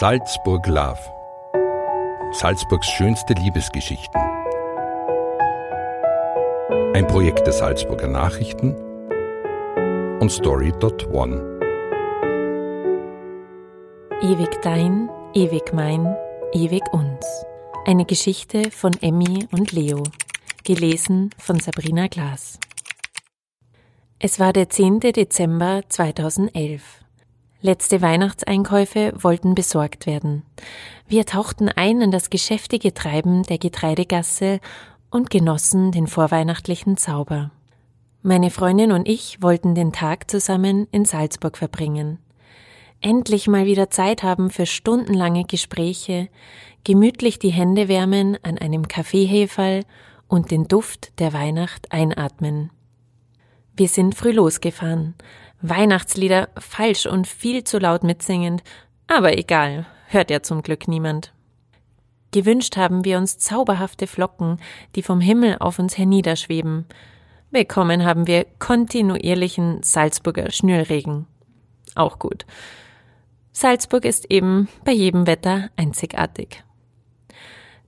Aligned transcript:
Salzburg 0.00 0.66
Love. 0.66 0.98
Salzburgs 2.32 2.88
schönste 2.88 3.34
Liebesgeschichten. 3.34 4.18
Ein 6.94 7.06
Projekt 7.06 7.46
der 7.46 7.52
Salzburger 7.52 8.08
Nachrichten 8.08 8.74
und 10.18 10.32
Story.one. 10.32 11.36
Ewig 14.22 14.62
dein, 14.62 15.10
ewig 15.34 15.74
mein, 15.74 16.16
ewig 16.54 16.90
uns. 16.94 17.44
Eine 17.84 18.06
Geschichte 18.06 18.70
von 18.70 18.94
Emmy 19.02 19.48
und 19.52 19.72
Leo. 19.72 20.02
Gelesen 20.64 21.28
von 21.36 21.60
Sabrina 21.60 22.06
Glas. 22.06 22.58
Es 24.18 24.40
war 24.40 24.54
der 24.54 24.70
10. 24.70 25.00
Dezember 25.00 25.82
2011. 25.90 26.99
Letzte 27.62 28.00
Weihnachtseinkäufe 28.00 29.12
wollten 29.16 29.54
besorgt 29.54 30.06
werden. 30.06 30.44
Wir 31.06 31.26
tauchten 31.26 31.68
ein 31.68 32.00
in 32.00 32.10
das 32.10 32.30
geschäftige 32.30 32.94
Treiben 32.94 33.42
der 33.42 33.58
Getreidegasse 33.58 34.60
und 35.10 35.28
genossen 35.28 35.92
den 35.92 36.06
vorweihnachtlichen 36.06 36.96
Zauber. 36.96 37.50
Meine 38.22 38.50
Freundin 38.50 38.92
und 38.92 39.06
ich 39.06 39.42
wollten 39.42 39.74
den 39.74 39.92
Tag 39.92 40.30
zusammen 40.30 40.86
in 40.90 41.04
Salzburg 41.04 41.58
verbringen. 41.58 42.18
Endlich 43.02 43.46
mal 43.46 43.66
wieder 43.66 43.90
Zeit 43.90 44.22
haben 44.22 44.50
für 44.50 44.66
stundenlange 44.66 45.44
Gespräche, 45.44 46.28
gemütlich 46.84 47.38
die 47.38 47.50
Hände 47.50 47.88
wärmen 47.88 48.38
an 48.42 48.56
einem 48.56 48.88
Kaffeeheferl 48.88 49.84
und 50.28 50.50
den 50.50 50.68
Duft 50.68 51.18
der 51.18 51.32
Weihnacht 51.32 51.92
einatmen. 51.92 52.70
Wir 53.80 53.88
sind 53.88 54.14
früh 54.14 54.32
losgefahren, 54.32 55.14
Weihnachtslieder 55.62 56.50
falsch 56.58 57.06
und 57.06 57.26
viel 57.26 57.64
zu 57.64 57.78
laut 57.78 58.04
mitsingend, 58.04 58.62
aber 59.06 59.38
egal, 59.38 59.86
hört 60.08 60.30
ja 60.30 60.42
zum 60.42 60.60
Glück 60.60 60.86
niemand. 60.86 61.32
Gewünscht 62.30 62.76
haben 62.76 63.06
wir 63.06 63.16
uns 63.16 63.38
zauberhafte 63.38 64.06
Flocken, 64.06 64.60
die 64.96 65.02
vom 65.02 65.22
Himmel 65.22 65.56
auf 65.60 65.78
uns 65.78 65.96
herniederschweben. 65.96 66.84
Bekommen 67.52 68.04
haben 68.04 68.26
wir 68.26 68.44
kontinuierlichen 68.58 69.82
Salzburger 69.82 70.50
Schnürregen. 70.50 71.26
Auch 71.94 72.18
gut. 72.18 72.44
Salzburg 73.52 74.04
ist 74.04 74.30
eben 74.30 74.68
bei 74.84 74.92
jedem 74.92 75.26
Wetter 75.26 75.70
einzigartig. 75.76 76.64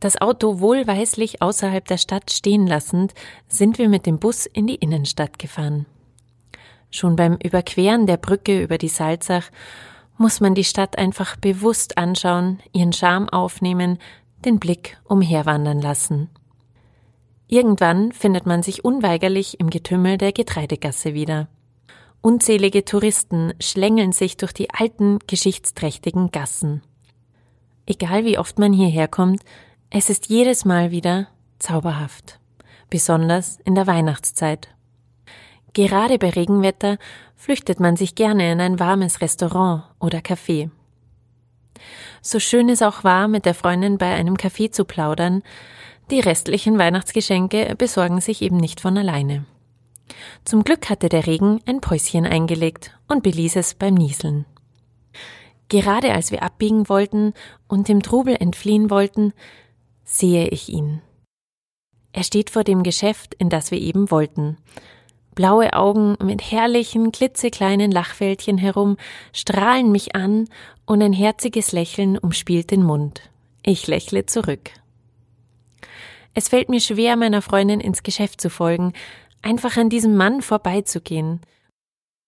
Das 0.00 0.20
Auto 0.20 0.60
wohlweislich 0.60 1.42
außerhalb 1.42 1.86
der 1.86 1.98
Stadt 1.98 2.30
stehen 2.30 2.66
lassend, 2.66 3.14
sind 3.48 3.78
wir 3.78 3.88
mit 3.88 4.06
dem 4.06 4.18
Bus 4.18 4.46
in 4.46 4.66
die 4.66 4.76
Innenstadt 4.76 5.38
gefahren. 5.38 5.86
Schon 6.90 7.16
beim 7.16 7.36
Überqueren 7.42 8.06
der 8.06 8.16
Brücke 8.16 8.62
über 8.62 8.78
die 8.78 8.88
Salzach 8.88 9.50
muss 10.16 10.40
man 10.40 10.54
die 10.54 10.64
Stadt 10.64 10.98
einfach 10.98 11.36
bewusst 11.36 11.98
anschauen, 11.98 12.60
ihren 12.72 12.92
Charme 12.92 13.28
aufnehmen, 13.28 13.98
den 14.44 14.58
Blick 14.58 14.98
umherwandern 15.04 15.80
lassen. 15.80 16.30
Irgendwann 17.46 18.12
findet 18.12 18.46
man 18.46 18.62
sich 18.62 18.84
unweigerlich 18.84 19.58
im 19.58 19.70
Getümmel 19.70 20.18
der 20.18 20.32
Getreidegasse 20.32 21.14
wieder. 21.14 21.48
Unzählige 22.20 22.84
Touristen 22.84 23.54
schlängeln 23.60 24.12
sich 24.12 24.36
durch 24.36 24.52
die 24.52 24.70
alten, 24.70 25.18
geschichtsträchtigen 25.26 26.30
Gassen. 26.30 26.82
Egal 27.86 28.24
wie 28.24 28.38
oft 28.38 28.58
man 28.58 28.72
hierher 28.72 29.08
kommt, 29.08 29.42
es 29.90 30.10
ist 30.10 30.28
jedes 30.28 30.64
Mal 30.64 30.90
wieder 30.90 31.28
zauberhaft, 31.58 32.38
besonders 32.90 33.58
in 33.64 33.74
der 33.74 33.86
Weihnachtszeit. 33.86 34.68
Gerade 35.72 36.18
bei 36.18 36.30
Regenwetter 36.30 36.98
flüchtet 37.36 37.80
man 37.80 37.96
sich 37.96 38.14
gerne 38.14 38.52
in 38.52 38.60
ein 38.60 38.78
warmes 38.78 39.20
Restaurant 39.20 39.84
oder 39.98 40.18
Café. 40.18 40.70
So 42.20 42.38
schön 42.38 42.68
es 42.68 42.82
auch 42.82 43.04
war, 43.04 43.28
mit 43.28 43.46
der 43.46 43.54
Freundin 43.54 43.96
bei 43.96 44.12
einem 44.12 44.34
Café 44.34 44.70
zu 44.70 44.84
plaudern, 44.84 45.42
die 46.10 46.20
restlichen 46.20 46.78
Weihnachtsgeschenke 46.78 47.74
besorgen 47.76 48.20
sich 48.20 48.42
eben 48.42 48.56
nicht 48.56 48.80
von 48.80 48.96
alleine. 48.98 49.44
Zum 50.44 50.64
Glück 50.64 50.88
hatte 50.90 51.08
der 51.08 51.26
Regen 51.26 51.60
ein 51.66 51.80
Päuschen 51.80 52.26
eingelegt 52.26 52.98
und 53.08 53.22
beließ 53.22 53.56
es 53.56 53.74
beim 53.74 53.94
Nieseln. 53.94 54.46
Gerade 55.68 56.12
als 56.12 56.30
wir 56.30 56.42
abbiegen 56.42 56.88
wollten 56.88 57.34
und 57.68 57.88
dem 57.88 58.02
Trubel 58.02 58.36
entfliehen 58.40 58.88
wollten, 58.90 59.34
sehe 60.08 60.48
ich 60.48 60.68
ihn. 60.68 61.00
Er 62.12 62.24
steht 62.24 62.50
vor 62.50 62.64
dem 62.64 62.82
Geschäft, 62.82 63.34
in 63.34 63.48
das 63.48 63.70
wir 63.70 63.80
eben 63.80 64.10
wollten, 64.10 64.56
Blaue 65.38 65.72
Augen 65.72 66.16
mit 66.20 66.50
herrlichen, 66.50 67.12
klitzekleinen 67.12 67.92
Lachfältchen 67.92 68.58
herum 68.58 68.96
strahlen 69.32 69.92
mich 69.92 70.16
an 70.16 70.48
und 70.84 71.00
ein 71.00 71.12
herziges 71.12 71.70
Lächeln 71.70 72.18
umspielt 72.18 72.72
den 72.72 72.82
Mund. 72.82 73.22
Ich 73.62 73.86
lächle 73.86 74.26
zurück. 74.26 74.72
Es 76.34 76.48
fällt 76.48 76.68
mir 76.68 76.80
schwer, 76.80 77.14
meiner 77.14 77.40
Freundin 77.40 77.78
ins 77.78 78.02
Geschäft 78.02 78.40
zu 78.40 78.50
folgen, 78.50 78.94
einfach 79.40 79.76
an 79.76 79.90
diesem 79.90 80.16
Mann 80.16 80.42
vorbeizugehen. 80.42 81.40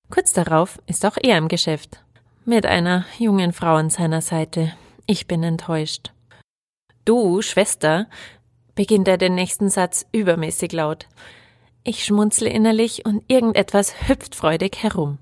Kurz 0.08 0.32
darauf 0.32 0.80
ist 0.86 1.04
auch 1.04 1.16
er 1.20 1.36
im 1.36 1.48
Geschäft. 1.48 2.04
Mit 2.44 2.64
einer 2.64 3.06
jungen 3.18 3.52
Frau 3.52 3.74
an 3.74 3.90
seiner 3.90 4.20
Seite. 4.20 4.72
Ich 5.06 5.26
bin 5.26 5.42
enttäuscht. 5.42 6.12
Du, 7.04 7.42
Schwester, 7.42 8.06
beginnt 8.74 9.08
er 9.08 9.18
den 9.18 9.34
nächsten 9.34 9.70
Satz 9.70 10.06
übermäßig 10.12 10.72
laut. 10.72 11.06
Ich 11.82 12.04
schmunzle 12.04 12.48
innerlich 12.50 13.06
und 13.06 13.22
irgendetwas 13.28 14.08
hüpft 14.08 14.34
freudig 14.34 14.82
herum. 14.82 15.18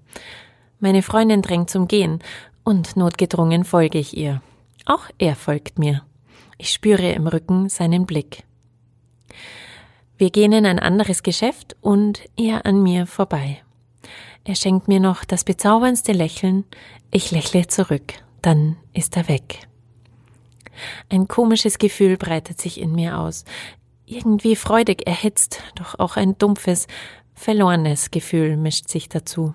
Meine 0.81 1.03
Freundin 1.03 1.43
drängt 1.43 1.71
zum 1.71 1.89
Gehen 1.89 2.21
und 2.65 2.97
notgedrungen 2.97 3.65
folge 3.65 3.99
ich 3.99 4.17
ihr. 4.17 4.43
Auch 4.85 5.05
er 5.19 5.37
folgt 5.37 5.79
mir. 5.79 6.03
Ich 6.57 6.71
spüre 6.71 7.13
im 7.13 7.27
Rücken 7.27 7.69
seinen 7.69 8.07
Blick. 8.07 8.45
Wir 10.17 10.31
gehen 10.31 10.53
in 10.53 10.67
ein 10.67 10.81
anderes 10.81 11.23
Geschäft 11.23 11.77
und 11.81 12.23
er 12.37 12.67
an 12.67 12.83
mir 12.83 13.07
vorbei. 13.07 13.63
Er 14.45 14.57
schenkt 14.57 14.89
mir 14.89 14.99
noch 14.99 15.25
das 15.25 15.45
bezauberndste 15.45 16.13
Lächeln, 16.13 16.65
ich 17.13 17.31
lächle 17.31 17.69
zurück, 17.69 18.15
dann 18.43 18.77
ist 18.93 19.17
er 19.17 19.29
weg. 19.29 19.68
Ein 21.09 21.29
komisches 21.29 21.79
Gefühl 21.79 22.17
breitet 22.17 22.61
sich 22.61 22.81
in 22.81 22.95
mir 22.95 23.19
aus 23.19 23.45
irgendwie 24.09 24.57
freudig 24.57 25.07
erhitzt, 25.07 25.63
doch 25.75 25.99
auch 25.99 26.17
ein 26.17 26.37
dumpfes, 26.39 26.87
verlorenes 27.35 28.11
Gefühl 28.11 28.57
mischt 28.57 28.89
sich 28.89 29.09
dazu. 29.09 29.55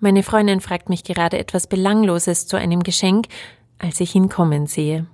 Meine 0.00 0.22
Freundin 0.22 0.60
fragt 0.60 0.88
mich 0.88 1.04
gerade 1.04 1.38
etwas 1.38 1.66
Belangloses 1.66 2.46
zu 2.46 2.56
einem 2.56 2.82
Geschenk, 2.82 3.26
als 3.78 4.00
ich 4.00 4.14
ihn 4.14 4.28
kommen 4.28 4.66
sehe. 4.66 5.06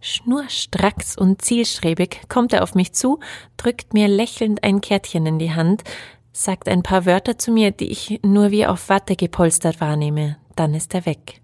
Schnurstracks 0.00 1.16
und 1.16 1.40
zielstrebig 1.40 2.22
kommt 2.28 2.52
er 2.52 2.62
auf 2.62 2.74
mich 2.74 2.92
zu, 2.92 3.20
drückt 3.56 3.94
mir 3.94 4.08
lächelnd 4.08 4.62
ein 4.62 4.80
Kärtchen 4.80 5.24
in 5.24 5.38
die 5.38 5.54
Hand, 5.54 5.82
sagt 6.32 6.68
ein 6.68 6.82
paar 6.82 7.06
Wörter 7.06 7.38
zu 7.38 7.52
mir, 7.52 7.70
die 7.70 7.90
ich 7.90 8.20
nur 8.22 8.50
wie 8.50 8.66
auf 8.66 8.88
Watte 8.88 9.16
gepolstert 9.16 9.80
wahrnehme, 9.80 10.36
dann 10.56 10.74
ist 10.74 10.94
er 10.94 11.06
weg. 11.06 11.40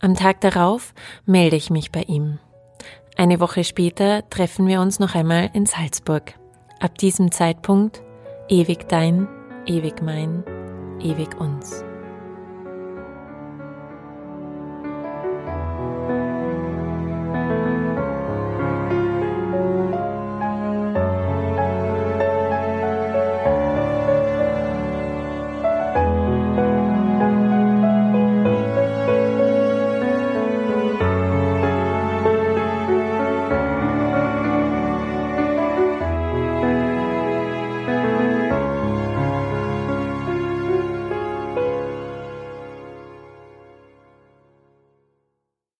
Am 0.00 0.14
Tag 0.14 0.40
darauf 0.40 0.94
melde 1.26 1.56
ich 1.56 1.70
mich 1.70 1.92
bei 1.92 2.02
ihm. 2.02 2.38
Eine 3.16 3.40
Woche 3.40 3.64
später 3.64 4.28
treffen 4.30 4.66
wir 4.66 4.80
uns 4.80 4.98
noch 4.98 5.14
einmal 5.14 5.50
in 5.52 5.66
Salzburg. 5.66 6.34
Ab 6.80 6.98
diesem 6.98 7.30
Zeitpunkt 7.30 8.02
ewig 8.48 8.88
dein, 8.88 9.28
ewig 9.66 10.02
mein, 10.02 10.44
ewig 11.00 11.38
uns. 11.38 11.84